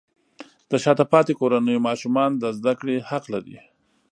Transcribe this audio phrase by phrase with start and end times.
[0.69, 3.57] د شاته پاتې کورنیو ماشومان د زده کړې حق لري.